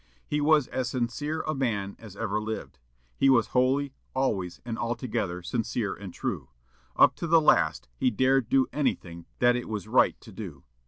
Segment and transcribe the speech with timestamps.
[0.25, 2.79] He was as sincere a man as ever lived.
[3.17, 6.49] He was wholly, always, and altogether sincere and true.
[6.95, 10.63] Up to the last he dared do anything that it was right to do.